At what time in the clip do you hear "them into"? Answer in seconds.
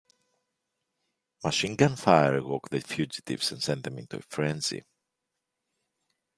3.83-4.17